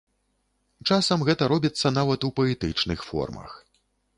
[0.95, 3.51] Часам гэта робіцца нават у паэтычных формах.